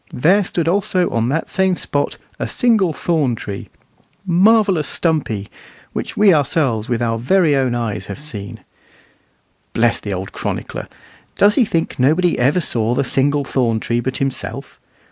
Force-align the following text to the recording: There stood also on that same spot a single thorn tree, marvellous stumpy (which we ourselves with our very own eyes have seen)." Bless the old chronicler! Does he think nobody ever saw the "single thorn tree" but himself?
There 0.11 0.43
stood 0.43 0.67
also 0.67 1.11
on 1.11 1.29
that 1.29 1.47
same 1.47 1.75
spot 1.75 2.17
a 2.39 2.47
single 2.47 2.91
thorn 2.91 3.35
tree, 3.35 3.69
marvellous 4.25 4.87
stumpy 4.87 5.47
(which 5.93 6.17
we 6.17 6.33
ourselves 6.33 6.89
with 6.89 7.03
our 7.03 7.19
very 7.19 7.55
own 7.55 7.75
eyes 7.75 8.07
have 8.07 8.17
seen)." 8.17 8.61
Bless 9.73 9.99
the 9.99 10.11
old 10.11 10.31
chronicler! 10.31 10.87
Does 11.37 11.53
he 11.53 11.65
think 11.65 11.99
nobody 11.99 12.39
ever 12.39 12.59
saw 12.59 12.95
the 12.95 13.03
"single 13.03 13.43
thorn 13.45 13.79
tree" 13.79 13.99
but 13.99 14.17
himself? 14.17 14.79